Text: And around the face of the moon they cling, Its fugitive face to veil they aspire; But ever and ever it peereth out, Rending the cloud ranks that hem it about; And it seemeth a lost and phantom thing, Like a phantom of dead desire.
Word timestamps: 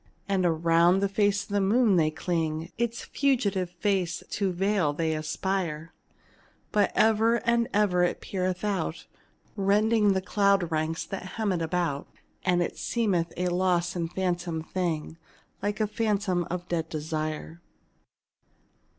And 0.27 0.47
around 0.47 0.97
the 0.99 1.07
face 1.07 1.43
of 1.43 1.49
the 1.49 1.61
moon 1.61 1.95
they 1.95 2.09
cling, 2.09 2.71
Its 2.75 3.03
fugitive 3.05 3.69
face 3.69 4.23
to 4.31 4.51
veil 4.51 4.93
they 4.93 5.13
aspire; 5.13 5.93
But 6.71 6.91
ever 6.95 7.35
and 7.47 7.67
ever 7.71 8.01
it 8.03 8.19
peereth 8.19 8.63
out, 8.65 9.05
Rending 9.55 10.13
the 10.13 10.19
cloud 10.21 10.71
ranks 10.71 11.05
that 11.05 11.33
hem 11.37 11.51
it 11.51 11.61
about; 11.61 12.07
And 12.43 12.63
it 12.63 12.79
seemeth 12.79 13.31
a 13.37 13.49
lost 13.49 13.95
and 13.95 14.11
phantom 14.11 14.63
thing, 14.63 15.17
Like 15.61 15.79
a 15.79 15.85
phantom 15.85 16.47
of 16.49 16.67
dead 16.67 16.89
desire. 16.89 17.61